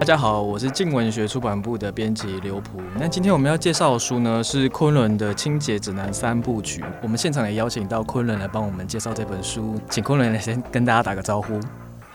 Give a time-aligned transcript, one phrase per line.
[0.00, 2.80] 大家好，我是静文学出版部的编辑刘璞。
[2.98, 6.82] 那今天我们要介绍的书呢，是昆仑的清洁指南三部曲。
[7.02, 11.60] 我们现场也邀请到昆仑来帮我们介绍这本书，请昆仑来先跟大家打个招呼。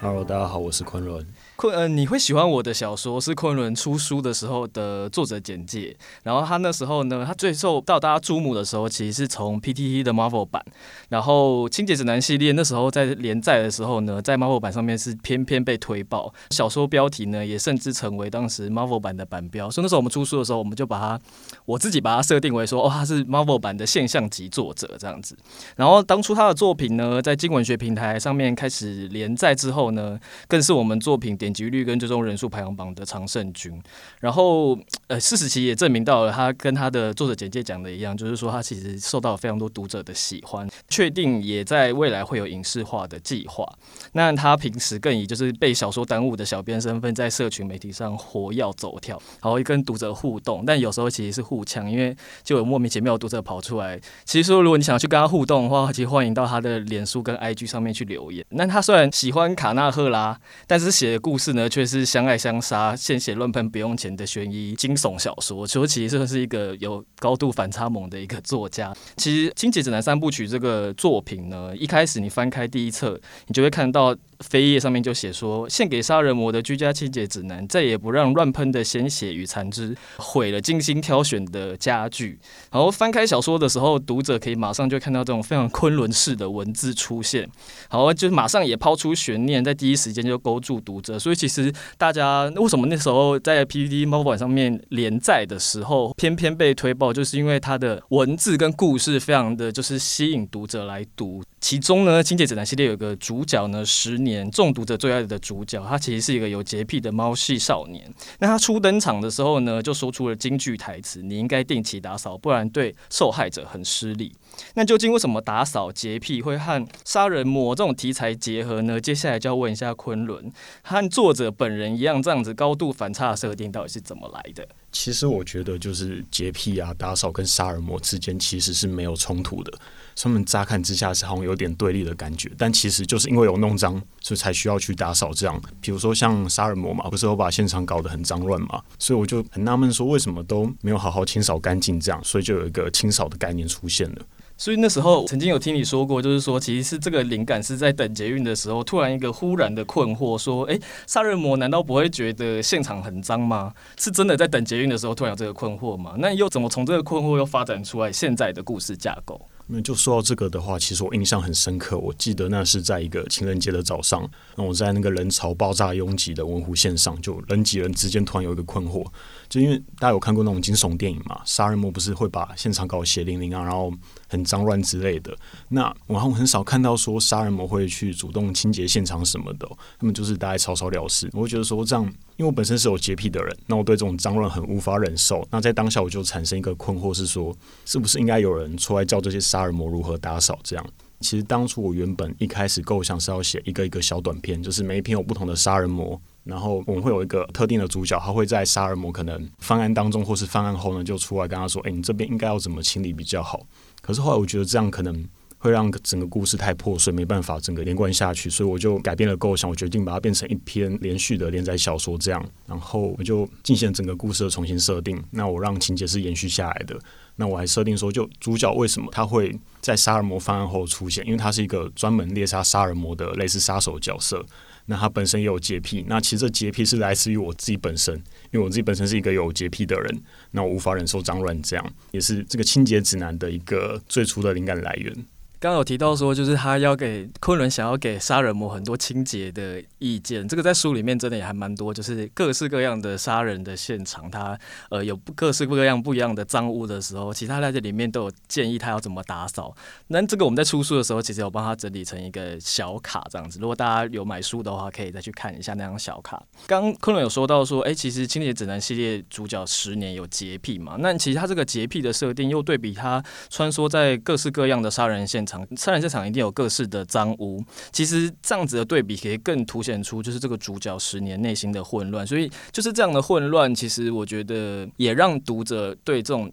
[0.06, 1.26] Hello，大家好，我是昆仑。
[1.56, 5.98] 昆呃，你会喜欢我的小说是昆仑出书的时候的作者简介。
[6.22, 10.64] 然后他那时候呢，他最受到大家注目的时候，其实是从 PTT 的 Marvel 版。
[11.10, 19.72] 然后《清洁指南》系列那时候在连载的时候呢，在 Marvel 版上面是偏偏被推爆，小说标题呢也甚至成为当时 Marvel 版的版标。
[19.72, 21.20] 所以那时候我们出书的时候，我们就把它，
[21.66, 25.36] 我自己把它设定为说，哦，他是 Marvel 版的现象级作者这样子。
[25.76, 33.82] 然后当初他的作品呢，在经文学平台上面开始连载之后呢，更是我们作品点击率跟最终人数排行榜的常胜军，
[34.20, 34.78] 然后
[35.08, 43.66] 呃，事实其实也证明到了，他跟他的作者简介讲的一样，就是说他其实受到了非常多读者的喜欢，确定也在未来会有影视化的计划。
[44.12, 54.00] 那他平时更以就是被小说耽误的小编身份，在社群媒体上活跃走跳，然后跟读者互动，但有时候其实是互呛，因为就有莫名其妙的读者跑出来。
[54.26, 58.46] 其实说如果你想要去跟他互动的话，其实欢迎到他的脸书跟 IG 上面去留言。
[58.50, 68.92] 那他虽然喜欢卡纳赫拉，但是写的故事呢，却是相爱相杀、鲜血乱喷不用钱的悬疑惊悚小说，说其实算是一个有高度反差萌的一个作家。
[69.18, 74.16] 其实《清洁指南三部曲》这个作品呢，一开始你翻开第一册，你就会看到。
[74.50, 82.38] 扉页上面就写说：“献给杀人魔的居家清洁指南，再也不让乱喷的鲜血与残肢毁了精心挑选的家具。”
[82.70, 87.50] 然后翻开小说的时候，读者可以马上就看到这种非常昆仑式的文字出现，
[87.88, 91.18] 好，就马上也抛出悬念，在第一时间就勾住读者。
[91.18, 101.44] 所以其实大家为什么那时候在 PPT Mobile 上面连载的时候，偏偏被推爆，就是因为它的文字跟故事非常的就是吸引读者来读。
[101.66, 108.08] 其中呢，《清洁指南》系列有个主角呢，十年中毒者最爱的主角，他其实是一个有洁癖的猫系少年。
[108.38, 114.32] 那他初登场的时候呢，就说出了京剧台词：“你应该定期打扫，不然对受害者很失礼。”
[114.76, 119.02] 那究竟为什么打扫洁癖会和杀人魔这种题材结合呢？
[119.02, 120.52] 接下来就要问一下昆仑，
[120.84, 124.68] 和作者本人一样这样子高度反差的设定到底是怎么来的？
[124.96, 129.72] 其实我觉得，就是洁癖啊，打扫跟杀人魔之间其实是没有冲突的。
[130.16, 135.34] 他们乍看之下是好像有点对立的感觉，但其实就是因为有弄脏，所以才需要去打扫。
[135.34, 144.22] 这样，比如说像杀人魔嘛，不是我把现场搞得很脏乱嘛，所以我就很纳闷，说为什么都没有好好清扫干净这样，所以就有一个清扫的概念出现了。
[144.58, 153.74] 所以那时候曾经有听你说过，就是说其实是这个灵感是在等捷运的时候，突然一个忽然的困惑，说：哎，杀人魔难道不会觉得现场很脏吗？
[153.98, 156.16] 是真的在等捷运的时候突然有这个困惑吗？
[156.18, 159.40] 那又怎么从这个困惑又发展出来现在的故事架构？
[159.68, 161.98] 那就说到这个的话，其实我印象很深刻。
[161.98, 169.04] 我记得那是在一个情人节的早上，那我在那个人潮爆炸拥挤的文湖线上，就人挤人之间突然有一个困惑，
[169.50, 173.92] 就因为大家有看过那种惊悚电影嘛，杀人魔不是会把现场搞血淋淋啊，然后
[174.36, 175.36] 很脏乱之类的。
[175.70, 179.68] 那然后很少看到说杀人魔会去主动清洁现场什么的，
[180.00, 181.30] 他们就是大概草草了事。
[181.34, 182.06] 我会觉得说这样。
[182.38, 185.48] 因为我本身是有洁癖的人，那我对这种脏乱很无法忍受。
[185.50, 190.60] 那在当下我就产生一个困惑，是说是不是应该有人出来教这些杀人魔如何打扫？
[190.62, 190.86] 这样，
[191.26, 203.66] 其实当初我原本一开始构想是要写一个一个小短片，就是每一篇有不同的杀人魔，然后我们会有一个特定的主角，他会在杀人魔可能犯案当中或是犯案后呢，就出来跟他说：“诶，你这边应该要怎么清理比较好？”
[204.04, 205.28] 可是后来我觉得这样可能。
[205.66, 215.20] 会让整个故事太破碎，没办法整个连贯下去，所以我就改变了构想，我决定把它变成一篇连续的连载小说，这样，然后我就进行整个故事的重新设定。
[215.32, 216.96] 那我让情节是延续下来的，
[217.36, 221.26] 那我还设定说，就主角为什么他会在杀人魔犯案后出现？
[221.26, 224.46] 因为他是一个专门猎杀杀人魔的类似杀手角色。
[224.88, 228.14] 那他本身也有洁癖，那其实这洁癖是来自于我自己本身，
[228.52, 230.22] 因为我自己本身是一个有洁癖的人，
[230.52, 235.26] 那我无法忍受脏乱，这样也是这个清洁指南的一个最初的灵感来源。
[235.60, 244.58] 刚刚有提到说，就是他要给昆仑想要给杀人魔很多清洁的意见，这个在书里面真的也还蛮多，就是各式各样的杀人的现场，他
[244.90, 249.76] 呃有各式各样不一样的脏污的时候，其他在这里面都有建议他要怎么打扫。
[250.08, 256.44] 那这个我们在出书的时候，其实有帮他整理成一个小卡这样子，如果大家有买书的话，可以再去看一下那张小卡。
[256.68, 265.66] 刚昆仑有说到说，哎、其实《清洁指南》系列主角十年有洁癖嘛，那其实他这个洁癖的设定又对比他穿梭在各式各样的杀人现场。
[265.76, 276.52] 杀人现场一定有各式的脏污，其实这样子的对比可以更凸显出就是这个主角十年内心的混乱，所以就是这样的混乱，其实我觉得也让读者对这种。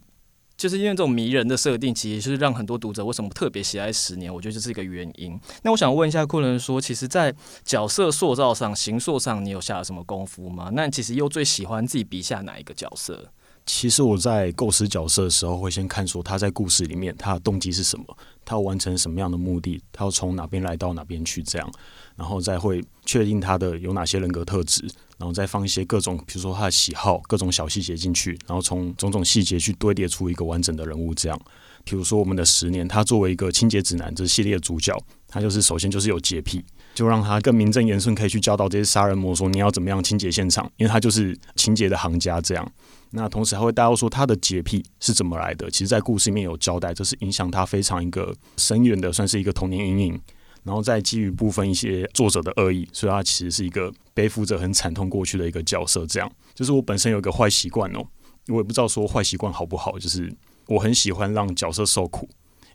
[0.55, 5.37] 就是因为这种迷人的设定，其实是让很多读者为什么特别喜爱十年，我觉得这是一个原因。
[5.63, 7.35] 那我想问一下昆仑说，其实，在
[7.65, 10.71] 角色塑造上、形塑上，你有下了什么功夫吗？
[10.75, 13.33] 那其实又最喜欢自己笔下哪一个角色？
[13.65, 18.05] 其实我在构思角色的时候，会先看说他在故事里面他的动机是什么，
[18.45, 21.73] 他要完成什么样的目的，他要从哪边来到哪边去，这样，
[22.17, 24.83] 然后再会确定他的有哪些人格特质，
[25.17, 31.41] 然后再放一些各种，比如说他的喜好，各种小细节进去，然后从种种细节去堆叠出一个完整的人物，这样。
[31.85, 34.97] 比如说我们的十年，他作为一个清洁指南这系列主角，
[35.29, 36.65] 他就是首先就是有洁癖。
[36.95, 42.73] 就让他更名正言顺，可以去教导这些杀人魔说你要怎么样清洁现场，因为他就是清洁的行家这样。
[43.11, 50.21] 那同时还会带到说他的洁癖是怎么来的，其实，在故事里面有交代，这是影响他非常一个深远的，算是一个童年阴影。
[50.65, 56.07] 然后再基于部分一些作者的恶意，所以他其实是一个背负着很惨痛过去的一个角色。
[56.07, 58.07] 这样，就是我本身有一个坏习惯哦，
[58.47, 60.33] 我也不知道说坏习惯好不好，就是
[60.69, 62.29] 我很喜欢让角色受苦，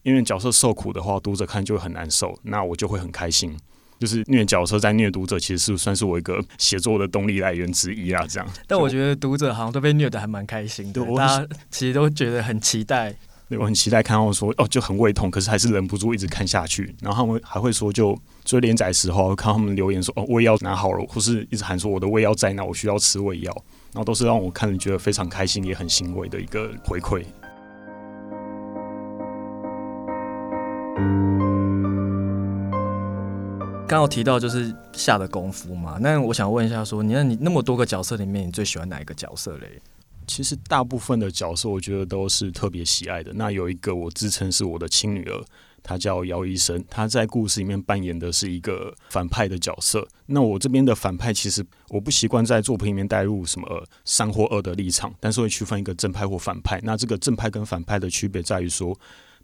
[0.03, 3.57] 因为角色受苦的话，读者看就会很难受，那我就会很开心。
[3.99, 8.25] 就是虐角色在虐读者，其实是算是我一个写作的动力来源之一啊。
[8.27, 13.13] 这样，但我觉得读者好像都被虐的还蛮开心的，大家其实都觉得很期待。
[13.49, 16.93] 对，我很期待看到说哦，就很胃痛，可是还是忍不住一直看下去。
[17.01, 18.13] 然后他们还会说，就
[18.43, 23.63] 追连载时候看他们留言说哦，胃药拿好了，或是一直喊说我的胃药在哪，我需要吃胃药。
[23.93, 27.23] 然后都是让我看了觉得非常开心，也很欣慰的一个回馈。
[33.87, 39.81] 刚刚提到就是下的功夫嘛，那我想问一下说，你看你那么多个角色里面，你最喜欢哪一个角色嘞？
[40.27, 43.31] 其实大部分的角色我觉得都是特别喜爱的。
[43.33, 45.41] 那有一个我自称是我的亲女儿，
[45.81, 50.05] 她叫姚医生，她在故事里面扮演的是一个反派的角色。
[50.25, 56.77] 那我这边的反派其实我不习惯在作品里面带入什么善或恶的立场，但是会区分一个正派或反派。
[56.83, 58.93] 那这个正派跟反派的区别在于说，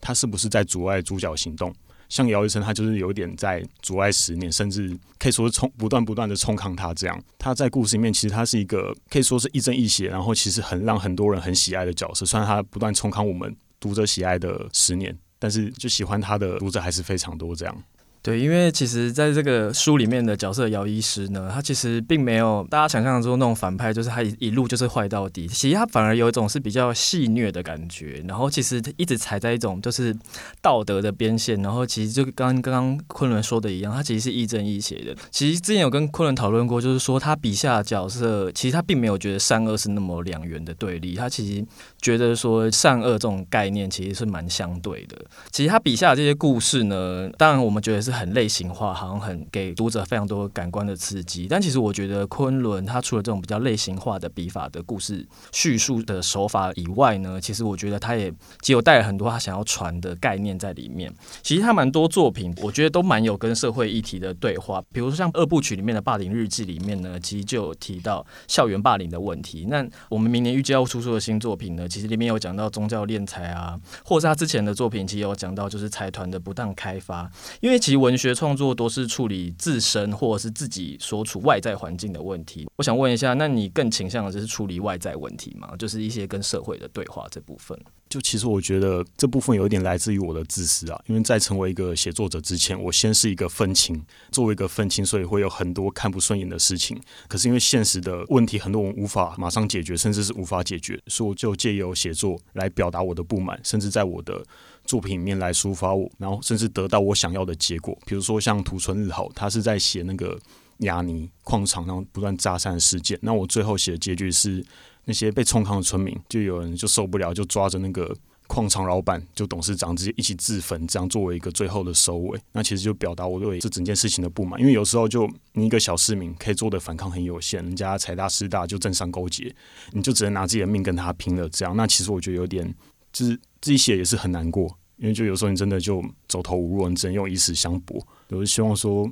[0.02, 1.74] 他是不是在阻碍主角行动。
[2.14, 7.24] 像姚医生，他就是有点在阻碍十年，甚至可以说是冲不断不断的冲抗他这样。
[7.40, 12.24] 他在故事里面其实他是一个可以说是亦正亦邪，然后其实很让很多人很喜爱的角色。
[12.24, 17.84] 虽然他不断冲抗我们读者喜爱的十年，但是就喜欢他的读者还是非常多这样。
[18.24, 25.46] 对，因为其实在这个书里面的角色姚医师呢，他其实并没有大家想象中那种反派，就是他一一路就是坏到底。
[25.46, 30.16] 其实他反而有一种是比较戏谑的感觉，然后其实一直踩在一种就是
[30.62, 31.62] 道德的边线。
[31.62, 35.14] 然后其实就刚刚刚昆仑说的一样，他其实是亦正亦邪的。
[35.30, 41.66] 其实之前有跟昆仑讨论过，就是说他笔下角色，其实他并没有觉得善恶是那么两元的对立，他其实
[42.02, 45.18] 觉得说善恶这种概念其实是蛮相对的。
[45.52, 48.13] 其实他笔下的这些故事呢，当然我们觉得是。
[48.14, 51.48] 很类型化，好像很给读者非常多感官的刺激。
[51.50, 58.32] 但其实我觉得昆仑他除了这种比较类型化的笔法的故事叙述的手法以外呢，其实我觉得他也
[58.62, 61.14] 既有带了很多他想要传的概念在里面。
[61.42, 64.84] 其实他蛮多作品，我觉得都蛮有跟社会议题的对话。
[64.92, 69.66] 比如说像二部曲里面的《霸凌日记》里面呢，其实就有提到校园霸凌的问题。
[69.70, 77.30] 那我们明年预计要出书的新作品呢，其实里面有讲到宗教敛财啊，或是他之前的作品其实有讲到就是财团的不当开发。
[77.62, 82.68] 因为其实文学创作都是处理自身或者是自己所处外在环境的问题。
[82.76, 85.74] 我想问一下，那你更倾向的就是处理外在问题吗？
[85.80, 87.80] 就是一些跟社会的对话这部分。
[88.10, 97.02] 就其实我觉得这部分有一点来自于我的自私啊，因为在成为一个写作者之前，我先是一个愤青，作为一个愤青，所以会有很多看不顺眼的事情。
[97.30, 104.44] 可是因为现实的问题很多我们无法马上解决，甚至是无法解决，所以我就借由写作来表达我的不满，甚至在我的。
[104.86, 107.98] 作品里面来抒发我，然后甚至得到我想要的结果。
[108.06, 110.38] 比如说像土村日好，他是在写那个
[110.80, 113.18] 亚尼矿场然后不断炸山事件。
[113.22, 114.64] 那我最后写的结局是
[115.06, 118.16] 那些被冲康的村民，就有人就受不了，就抓着那个
[118.48, 122.40] 矿场老板，就董事长直接一起自焚，这样作为一个最后的收尾。
[122.52, 129.56] 那其实就表达我对这整件事情的不满，因为有时候就你一个小市民可以做的反抗很有限，人家财大势大就政商勾结，
[129.92, 131.48] 你就只能拿自己的命跟他拼了。
[131.50, 132.74] 这样，那其实我觉得有点
[133.14, 133.40] 就是。
[133.64, 138.06] 自己写也是很难过，因为就有时候你真的就走投无路，你只能用以死相搏。
[138.28, 139.10] 我就希望说，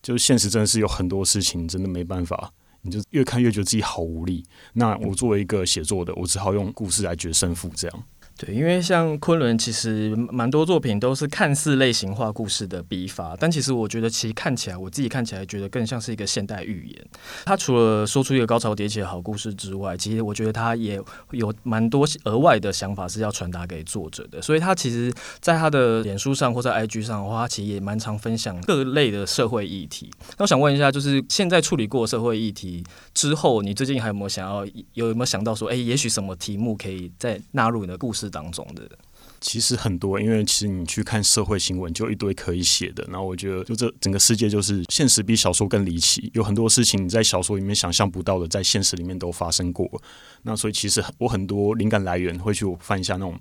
[0.00, 4.44] 就是现实真的是有很多事情真的没办法，你就越看越觉得自己好无力。
[4.74, 8.04] 那我作为一个写作的，我只好用故事来决胜负，这样。
[8.42, 17.06] 对，因为像昆仑，其实蛮多作品都是看似类型化故事的笔法，但其实我觉得，其实看起来，我自己看起来觉得更像是一个现代寓言。
[17.44, 20.98] 他除了说出一个高潮迭起的好故事之外，其实我觉得他也
[21.32, 24.40] 有蛮多额外的想法是要传达给作者的。
[24.40, 30.10] 所以他其实在他的脸书上或在 IG 上的话，他其实也蛮常分享各类的社会议题。
[30.38, 32.82] 那我想问一下，就是现在处理过社会议题
[33.12, 38.88] 之后，你最近还有没有想要有没有想到说，哎，也许什么题目可以再纳入你的故事当中的？
[39.40, 43.02] 其实很多，因为其实你去看社会新闻，就一堆可以写的。
[43.08, 49.88] 然后我觉得，就这整个世界就是现实比小说更离奇，有很多事情你在小说里面想象不到的，在现实里面都发生过。
[50.42, 53.38] 那所以其实我很多灵感来源会去翻一下那种。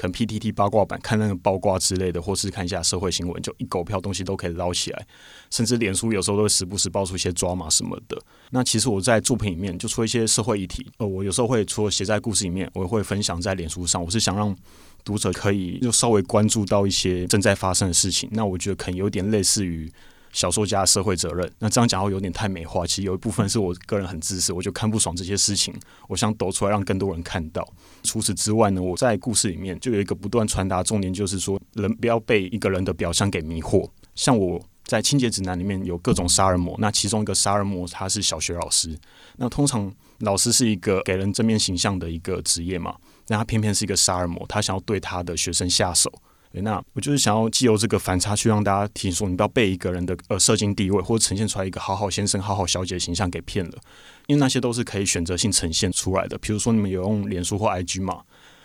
[0.00, 5.06] 可能 PTT 八卦版看那个八卦之类的，或是看一下社会新闻，就一狗票东西都可以捞起来。
[5.50, 8.18] 甚至脸书有时候都会时不时爆出一些抓马什么的。
[8.48, 14.02] 那其实我在作品里面就出一些社会议题，呃，我有时候会除了写在故事里面，我也会分享在脸书上。
[14.02, 14.56] 我是想让
[15.04, 18.26] 读者可以就稍微关注到一些正在发生的事情。
[18.32, 19.92] 那我觉得可能有点类似于。
[20.32, 22.86] 小说家的社会责任，那这样讲话有点太美化。
[22.86, 25.74] 其实有一部分是我个人很自私，我就看不爽这些事情，
[26.08, 27.66] 我想抖出来让更多人看到。
[28.02, 33.88] 除此之外呢，我在故事里面就有一个不断传达重点，就是说人不要被一个人的表象给迷惑。
[34.14, 38.96] 像我在清洁指南里面有各种杀人魔，那其中一个杀人魔他是小学老师。
[39.36, 42.96] 那通常老师是一个给人正面形象的一个职业嘛，
[43.26, 46.12] 但他偏偏是一个杀人魔，他想要对他的学生下手。
[46.52, 53.78] 那我就是想要借由这个反差，去让大家听说，你不要被一个人的呃社经地位或者呈现出来一个好好先生、好好小姐的形象给骗了，
[54.26, 56.36] 因为那些都是可以选择性呈现出来的。
[56.38, 58.22] 比如说你们有用脸书或 IG 嘛，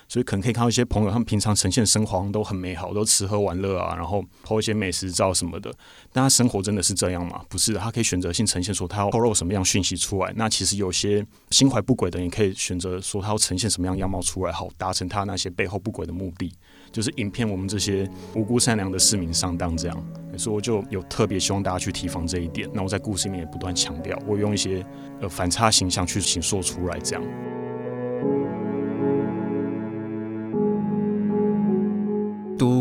[0.08, 5.72] 所以可能可以看到一些朋友，他们平常呈现生活都很美好，都吃喝玩乐啊，然后 po 一些美食照什么的。
[6.12, 7.44] 但他生活真的是这样吗？
[7.48, 10.34] 不是的，他可以选择性呈现说他要透露什么样讯息出来。
[10.36, 16.52] 那其实有些心怀不轨的你，可以选择说他要呈现什么样样貌出来，好达成他那些背后不轨的目的。
[16.96, 20.06] 就是影片我们这些无辜善良的市民上当这样，
[20.38, 22.70] 所以我就有特别希望大家去提防这一点。
[22.74, 24.82] 那我在故事里面也不断强调，我用一些
[25.20, 27.24] 呃反差形象去形塑出来这样。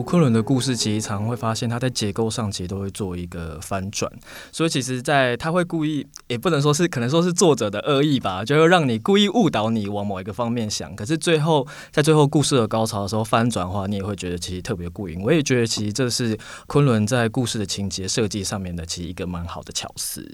[0.05, 4.11] 昆仑的故事，其实常常会发现他在结构上其实都会做一个翻转，
[4.53, 10.95] 所以其实，在他会故意，也不能说是，可能说是作者的恶意吧，就会让你故意误导你往某一个方面想。
[10.95, 15.21] 可是最后，在最后故事的高潮的时候翻转的话，你也会觉得其实特别过瘾。
[15.23, 20.29] 我也觉得其实这是昆仑在故事的情节设计上面的其实一个蛮好的巧思。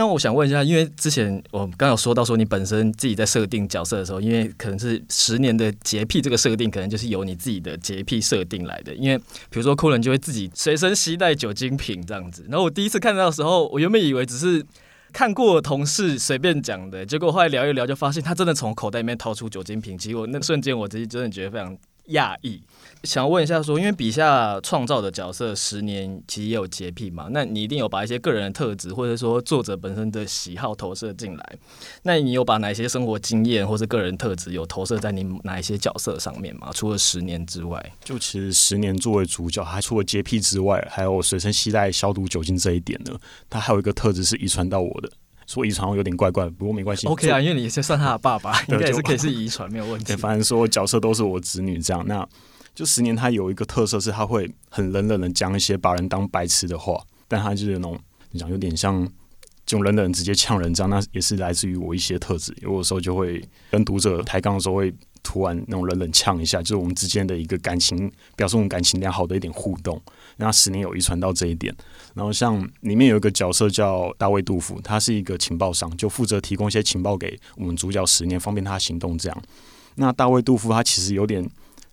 [0.00, 8.94] 那我想问一下，因为之前我刚有说到说你本身自己在设定角色的时候，因为可能是十年的洁癖这个设定，可能就是由你自己的洁癖设定来的。
[8.94, 12.46] 因为比如说昆仑就会自己随身携带酒精瓶这样子。
[12.48, 14.64] 然后我第一次看到的时候，我原本以为只是
[15.12, 19.98] 看过同事随便讲的，结果后来聊一聊就发现他真的从口袋里面掏出酒精瓶。
[19.98, 21.76] 结果那瞬间我自己真的觉得非常
[22.10, 22.62] 讶异。
[23.04, 27.28] 想问一下，说因为笔下创造的角色十年其实也有洁癖嘛？
[27.30, 31.58] 那你一定有把一些个人的特质，或者说作者本身的喜好投射进来。
[32.02, 36.70] 那你有把哪些生活经验或是个人特质有投射在你哪一些角色上面吗？
[36.74, 43.18] 除了十年之外，就其实十年作为主角，还除了洁癖之外，还有随身携带消毒酒精这一点呢。
[43.48, 45.10] 他还有一个特质是遗传到我的，
[45.50, 47.08] 说遗传有点怪怪，不过没关系。
[47.08, 50.04] OK 啊，因为你是算他的爸爸， 应该也是可以是遗传，没有 问题。
[50.04, 52.24] 对，反正说角色都是我子女这样那。
[52.72, 57.98] 就十年，他有一个特色是，他会很冷冷的讲一些把人当白痴的话，但他就是那种
[58.30, 59.04] 你讲有点像
[59.66, 62.54] 这种冷冷直接呛人这样，那也是来自于我一些特质。
[62.62, 70.00] 有的时候就会跟读者抬杠的时候，会突然那种冷冷呛一下，就是我们之间的一个感情，表示我们感情良好的一点互动。
[70.36, 71.74] 那十年有遗传到这一点。
[72.14, 79.42] 然后像里面有一个角色叫大卫杜甫，他是一个情报商，就负责提供一些情报给我们主角十年，方便他行动这样。
[79.96, 81.48] 那大卫杜甫他其实有点。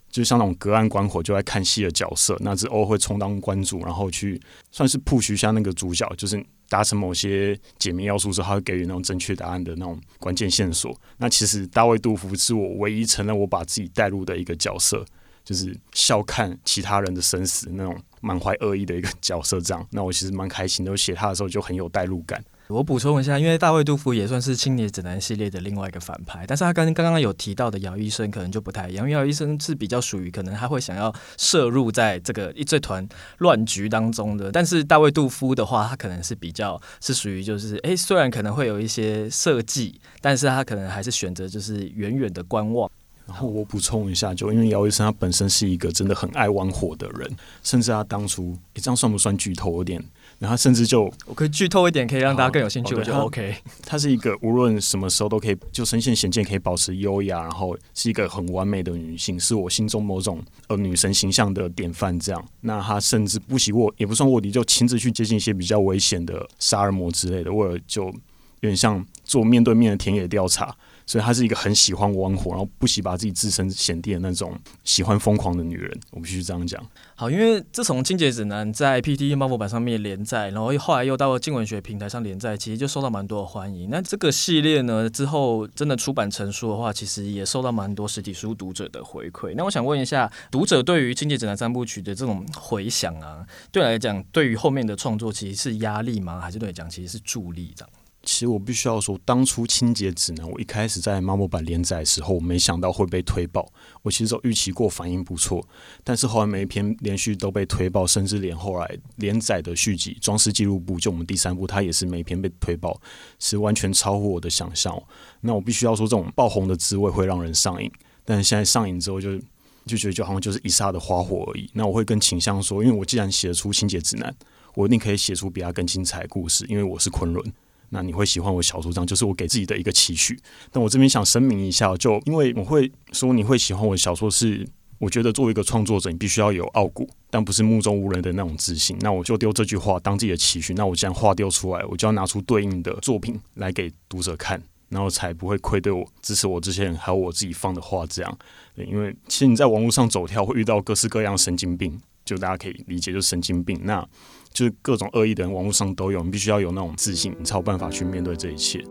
[0.09, 4.41] 就像那种隔岸观火就在看戏的角色，那只偶尔会充当关主，然后去
[4.71, 10.95] 算是 push 一下那个主角，就是达成某些解谜要素之后，他会给予那种正确答案的那种关键线索。
[11.17, 15.05] 那其实大卫杜夫是我唯一承认我把自己带入的一个角色，
[15.43, 19.59] 就是笑看其他人的生死那种满怀恶意的一个角色。
[19.61, 22.43] 这样，那我其实蛮开心的，我写他的时候就很有代入感。
[22.69, 29.05] 我补充一下，因为大卫杜夫也算是《青年指南》系列的另外一个反派，但是他跟刚刚有提到的姚医生可能就不太一样。
[29.05, 33.07] 因为姚医生是比较属于可能他会想要涉入在这个一这团
[33.37, 42.91] 乱局当中的，但是大卫杜夫的话，他可能是比较是属于就是，诶，虽然可能会有一些设计，但是他可能还是选择就是远远的观望。
[43.25, 47.29] 然后我补充一下，就因为姚医生他本身是一个真的很爱玩火的人，
[47.63, 49.71] 甚至他当初，你，这样算不算剧透？
[49.73, 50.03] 有点。
[50.39, 53.55] 然后甚至就我可以剧透一点，可以让大家更有兴趣，我觉得 OK。
[53.83, 62.17] 她是一个无论什么时候都可以就身陷险境可以保持优雅，然后是一个很完美的女性，是我心中某种呃女神形象的典范。
[62.19, 68.13] 这样，那她甚至不惜卧也不算卧底，就亲自去接近一些比较危险的杀人魔之类的，为了就
[68.61, 70.75] 有点像做面对面的田野调查。
[71.09, 75.97] 所以她是一个很喜欢玩火，然后不惜把自己置身险地的那种喜欢疯狂的女人。
[76.11, 76.85] 我必须这样讲。
[77.15, 83.89] 好，因为自从《清洁指南》在 PT 漫画版上面连载，然后后来又到了静文学平台上连载，其实就受到蛮多的欢迎。
[83.89, 89.53] 那这个系列呢，之后真的出版成书的话，其实也受到蛮多实体书读者的回馈。
[89.55, 96.41] 那我想问一下，读者对于《清洁指南》三部曲的这种回响啊，对来讲，对于后面的创作其实是压力吗？
[96.41, 97.89] 还是对来讲其实是助力这样？
[98.27, 103.65] 其实我必须要说，当初《清洁指南》我一开始在猫猫版连载的时候，我没想到会被推爆。
[104.01, 105.65] 我其实有预期过反应不错，
[106.03, 112.99] 但是后来每一篇连续都被推爆，甚至连后来连载的续集《装饰记录簿》就我们第三部，它也是每一篇被推爆，
[113.39, 115.01] 是完全超乎我的想象。
[115.39, 117.89] 那我必须要说，这种爆红的滋味会让人上瘾，
[118.25, 119.39] 但是现在上瘾之后就
[119.85, 121.69] 就觉得就好像就是一刹的花火而已。
[121.71, 124.29] 那我会更倾向说，因为我既然写得出《清洁指南》，
[124.75, 127.53] 我一定可以写出比它更精彩的故事，因为我是昆仑。
[127.89, 130.39] 那你会喜欢我小说这样，就是我给自己的一个期许。
[130.71, 134.67] 但我这边想声明一下，就因为我会说你会喜欢我的小说，是
[134.99, 138.97] 我觉得作为一个创作者，你必须要有傲骨，但不是目中无人的那种自信。
[139.01, 140.73] 那我就丢这句话当自己的期许。
[140.73, 148.05] 那我既然话丢出来，我就要拿出对应的作品来给读者看，然后才不会愧对我支持我这些人，还有我自己放的话。
[148.07, 148.37] 这样，
[148.75, 153.79] 因为其实你在网络上走跳，会遇到各式各样神经病，就大家可以理解，就神经病。
[153.83, 154.07] 那
[154.51, 158.83] 就是各种恶意的人，网络上都有，你必须要有那种自信，你才有办法去面对这一切。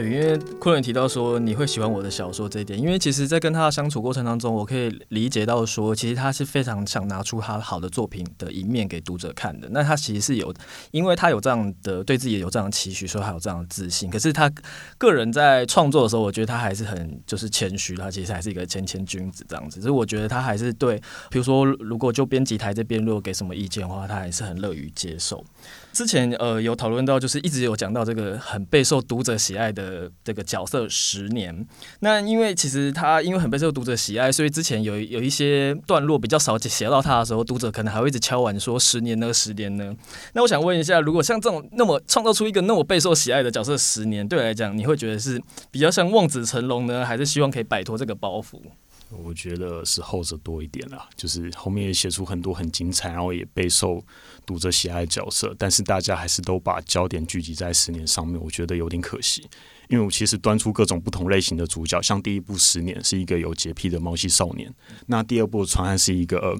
[0.00, 9.68] 对，因为昆仑提到说你会喜欢我的小说这一点，因为其实，在跟他的相处过程当中，我可以理解到说，其实他是非常想拿出他好的作品的一面给读者看的。
[9.70, 10.54] 那他其实是有，
[10.90, 14.08] 因为他有这样的对自己有这样的期许，说他有这样的自信。
[14.08, 14.50] 可是他
[14.96, 19.82] 个人在创作的时候，我觉得他还是很就是谦虚，他其实还是一个谦谦君子这样子。
[19.82, 20.96] 所以我觉得他还是对，
[21.30, 25.44] 比如说如果就编辑台这边如果给什么意见的话，他还是很乐于接受。
[25.92, 31.66] 之前呃有讨论到，就是一直有讲到这个很备受读者喜爱的这个角色十年。
[32.00, 39.94] 那因为其实他因为很备受读者喜爱，所以之前有有一些段落比较少写到他的时候，读者可能还会一直敲碗说十年呢，十年呢。
[40.32, 48.60] 那我想问一下，如果像这种那么创造出一个那么备受喜爱的角色十年，对来讲，你会觉得是比较像望子成龙呢，还是希望可以摆脱这个包袱？
[49.10, 54.02] 我觉得是后者多一点啦，就是后面也写出很多很精彩，然后也备受
[54.46, 59.44] 读者喜爱的角色，但是大家还是都把焦点聚集在十年上面，我觉得有点可惜。
[59.88, 64.72] 因为我其实端出各种不同类型的主角，像第一部《十年》是一个有洁癖的猫系少年，
[65.06, 66.56] 那第二部《传汉》是一个、呃、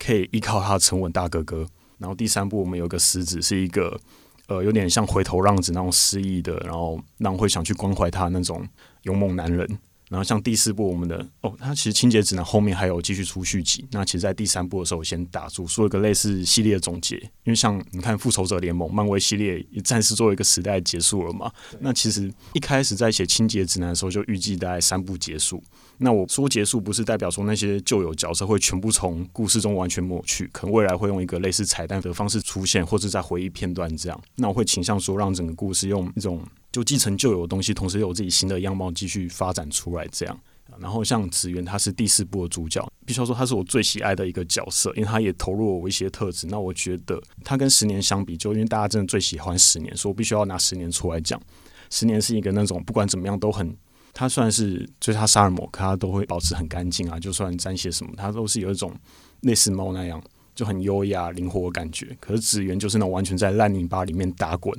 [0.00, 1.64] 可以依靠他的沉稳大哥哥，
[1.98, 3.96] 然后第三部我们有个狮子是一个
[4.48, 8.66] 呃有点像回头浪子那种失意的，然后让会想去关怀他那种
[9.02, 9.78] 勇猛男人。
[10.12, 13.82] 然后像第四部我们的哦，它其实清洁指南后面还有继续出续集。
[13.92, 17.16] 那其实，在第三部的时候，我先打住，做一个类似系列的总结。
[17.16, 21.50] 因为像你看复仇者联盟、漫威系列也暂时作为一个时代结束了嘛。
[21.80, 25.64] 那其实一开始在写清洁指南的时候，就预计大概三部结束。
[25.98, 34.20] 那我说结束，不是代表说那些旧有角色会全部从故事中完全抹去，可能未来会用一个类似彩蛋的方式出现，或者在回忆片段这样。
[34.36, 36.42] 那我会倾向说，让整个故事用一种。
[36.72, 40.40] 就继承旧有的东西，同时有自己新的样貌继续发展出来，这样。
[40.78, 46.46] 然后像紫源，他是第四部的主角，必须要说他是我最喜爱的一个角色，因为他也投入了我一些特质。
[46.46, 51.38] 那我觉得他跟十年相比，就因为大家真的最喜欢十年，所以我必须要拿十年出来讲。
[51.90, 53.76] 十年是一个那种不管怎么样都很，
[54.12, 58.92] 他算是就是他杀人魔，可他都会保持很干净啊，就算沾些什么，他都是有一种
[59.40, 60.22] 类似猫那样
[60.54, 62.16] 就很优雅灵活的感觉。
[62.20, 64.72] 可是紫源就是那种完全在烂泥巴里面打滚。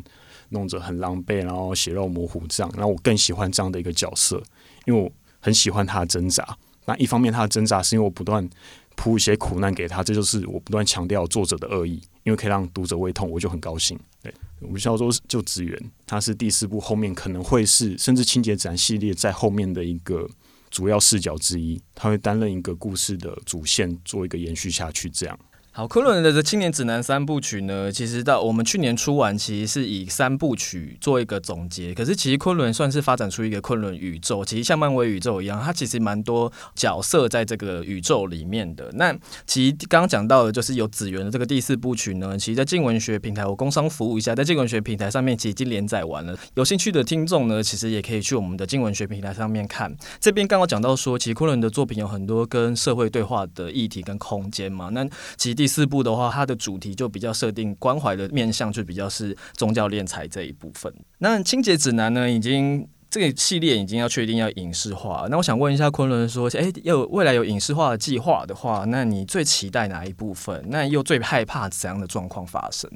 [0.49, 4.39] 弄着很狼狈，然后血肉模糊这样，然后我更喜欢这样的一个角色，
[4.85, 6.47] 因为我很喜欢他的挣扎。
[6.85, 8.47] 那一方面他的挣扎是因为我不断
[8.95, 13.99] 铺一些苦难给他，这就是我不断强调作者的恶意，因为可以让读者胃痛，我就很高兴。
[14.21, 20.29] 对，我们需要说就职员，他是第四部后面可能会是甚至清洁指南系列在后面的一个
[20.69, 25.39] 主要视角之一，他会担任一个故事的主线，做一个延续下去这样。
[25.75, 31.95] 好，昆仑的这青年指南三部曲呢，其实到我们去年出完，其实是以三部曲做一个总结。
[31.95, 38.91] 可是其实昆仑算是发展出一个昆仑宇宙，其实像漫威宇宙一样，它其实蛮多角色在这个宇宙里面的。
[38.93, 39.11] 那
[39.47, 46.37] 其实刚刚讲到的就是有紫源的这个第四部曲呢，其实在静文学平台，我工商服务一下，在静文学平台上面其实已经连载完了。
[46.53, 49.91] 有兴趣的听众呢，其实也可以去我们的静文学平台上面看。
[50.19, 54.89] 这边刚刚讲到说，其实昆仑的作品有很多跟社会对话的议题跟空间嘛。
[54.89, 55.03] 那
[55.35, 60.93] 其实第四部的话，它的主题就比较设定关怀的面向，就比较是宗教敛财这一部分。
[61.19, 65.25] 那清洁指南呢，已经这个系列已经要确定要影视化。
[65.31, 70.61] 那我想问一下昆仑说，诶、要，未来有影视化的计划的话，那你最期待哪一部分？
[70.67, 72.91] 那又最害怕怎样的状况发生？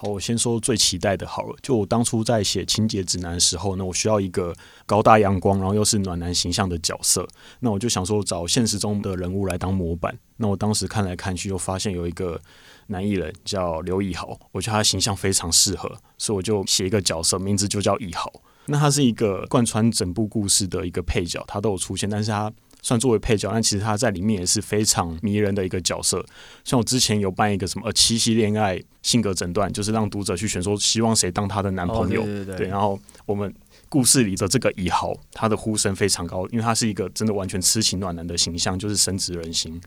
[0.00, 1.56] 好，我先说最期待的好了。
[1.60, 4.54] 就我当初在写清洁指南的时候，呢我需要一个
[4.86, 7.26] 高大阳光，然后又是暖男形象的角色。
[7.58, 10.16] 那我就想说找现实中的人物来当模板。
[10.36, 12.40] 那我当时看来看去，又发现有一个
[12.86, 18.32] 男艺人叫刘以豪，我觉得他形象非常适合，所以我就写一个角色，名字就叫以豪。
[18.66, 22.52] 那他是一个贯穿整部故事的一个配角，他都有出现，但是他。
[22.82, 26.24] 算作为配角，但其实他在里面也是非常迷人的一个角色。
[26.64, 32.22] 像我之前有办一个什么呃七夕恋爱性格诊断，就是让读者去选说希望谁当他的男朋友。
[32.22, 33.52] 哦、对对对，对，然后我们
[33.88, 39.80] 故事里的这个以豪，他的呼声非常高，因为他是一个真的完全痴情暖男的形象，就是深植人心。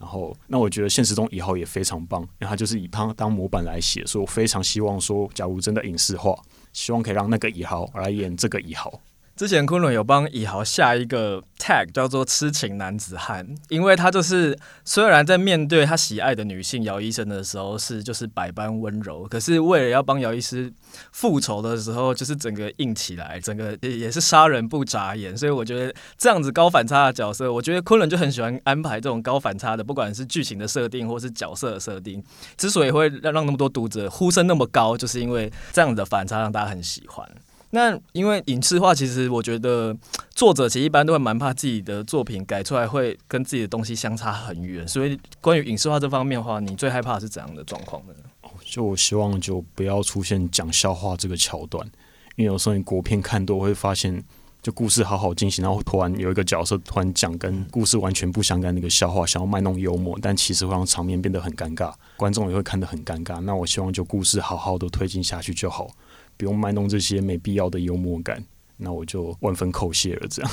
[0.00, 6.36] 然后，那我觉得现实中以豪也非常棒，因为他就是以他当模板来写，所以我非常希望说，假如真的影视化，
[6.72, 9.00] 希望可以让那个以豪来演这个以豪。
[9.34, 20.72] 之前昆仑有帮以豪下一个 tag 叫做“痴情男子汉”，因为他就是虽然在面对他喜爱的女性姚医生的时候是就是百般温柔，可是为了要帮姚医师
[21.12, 25.36] 复仇的时候，就是整个硬起来，整个也是杀人不眨眼。
[25.36, 32.22] 所以我觉得这样子高反差的角色，我觉得昆仑就很喜欢安排这种高反差的，不管是剧情的设定或是角色的设定。
[32.58, 37.26] 之所以会让让那么多读者呼声那么高，就是因为这样子的反差让大家很喜欢。
[37.74, 39.96] 那因为影视化，其实我觉得
[40.36, 48.12] 作者其实一般都会蛮怕自己的作品改出来会跟自己的东西相差很远，所以关于影视化这方面的话，你最害怕是怎样的状况呢？
[48.64, 51.86] 就我希望就不要出现讲笑话这个桥段，
[52.36, 54.22] 因为有时候你国片看多会发现，
[54.62, 63.40] 就故事好好进行，然后突然有一个角色突然讲跟故事完全不相干的一个笑话，想要卖弄幽默，但其实会让场面变得很尴尬，观众也会看得很尴尬。
[63.40, 65.88] 那我希望就故事好好的推进下去就好。
[66.36, 68.44] 不用卖弄这些没必要的幽默感，
[68.76, 70.26] 那我就万分叩谢了。
[70.28, 70.50] 这样。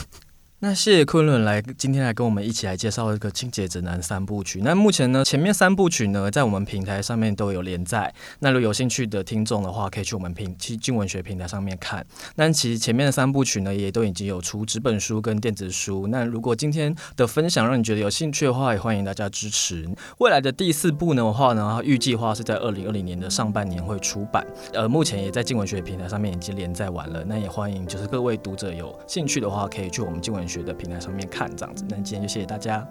[0.62, 4.60] 那谢谢昆仑来今天来跟我们一起来介绍这个《清洁指南》三部曲。
[4.62, 8.13] 那目前呢，前面三部曲呢，在我们平台上面都有连载。
[8.39, 12.06] 那如果有兴趣的听众的话，可以去我们平去静文学平台上面看。
[12.36, 16.08] 那其实前面的三部曲呢，也都已经有出纸本书跟电子书。
[16.08, 19.88] 那如果今天的分享让你觉得有兴趣的话，也欢迎大家支持。
[20.17, 24.45] 未来的第四部的话呢，预计话是在二零二零年的上半年会出版。
[24.74, 27.24] 呃，目前也在静文学平台上面已经连载完了。
[27.26, 30.49] 那也欢迎就是各位读者有兴趣的话，可以去我们静文。
[30.50, 32.86] 学的平台上面看这样子，那今天就谢谢大家。